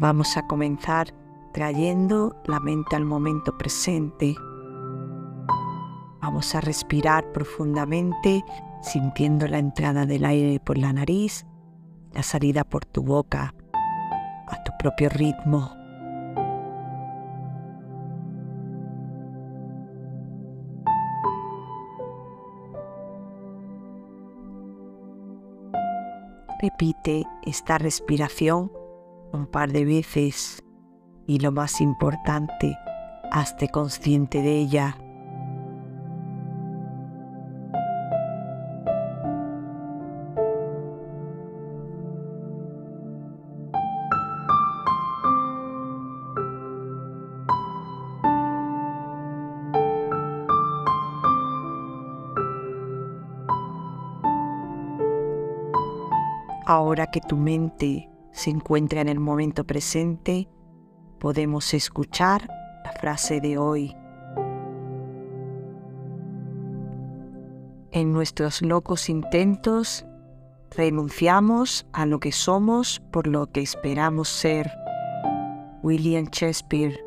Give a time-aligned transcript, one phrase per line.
[0.00, 1.12] Vamos a comenzar
[1.52, 4.34] trayendo la mente al momento presente.
[6.22, 8.42] Vamos a respirar profundamente
[8.80, 11.44] sintiendo la entrada del aire por la nariz,
[12.14, 13.54] la salida por tu boca,
[14.48, 15.70] a tu propio ritmo.
[26.58, 28.79] Repite esta respiración
[29.32, 30.62] un par de veces
[31.26, 32.76] y lo más importante,
[33.30, 34.96] hazte consciente de ella.
[56.66, 60.48] Ahora que tu mente se encuentra en el momento presente,
[61.18, 62.48] podemos escuchar
[62.84, 63.94] la frase de hoy.
[67.92, 70.06] En nuestros locos intentos,
[70.76, 74.70] renunciamos a lo que somos por lo que esperamos ser.
[75.82, 76.98] William Shakespeare.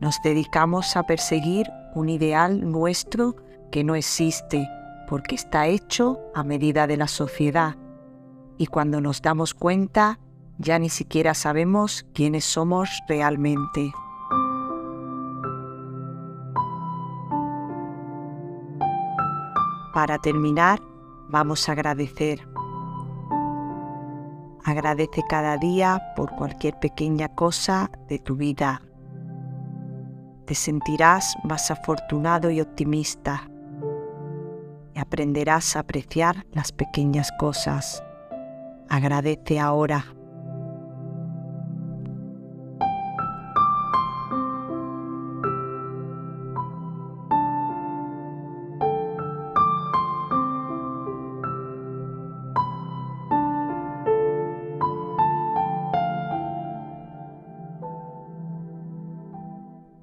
[0.00, 3.36] Nos dedicamos a perseguir un ideal nuestro
[3.70, 4.68] que no existe
[5.08, 7.76] porque está hecho a medida de la sociedad
[8.62, 10.20] y cuando nos damos cuenta
[10.56, 13.92] ya ni siquiera sabemos quiénes somos realmente.
[19.92, 20.80] Para terminar,
[21.28, 22.46] vamos a agradecer.
[24.64, 28.80] Agradece cada día por cualquier pequeña cosa de tu vida.
[30.46, 33.50] Te sentirás más afortunado y optimista
[34.94, 38.04] y aprenderás a apreciar las pequeñas cosas.
[38.92, 40.04] Agradece ahora.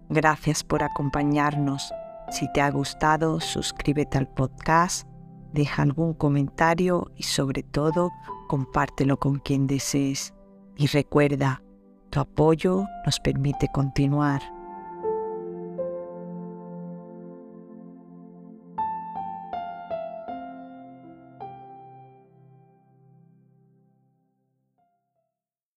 [0.10, 1.94] Gracias por acompañarnos.
[2.32, 5.09] Si te ha gustado, suscríbete al podcast,
[5.54, 8.12] deja algún comentario y sobre todo
[8.48, 10.34] compártelo con quien desees.
[10.76, 11.62] Y recuerda,
[12.10, 14.42] tu apoyo nos permite continuar.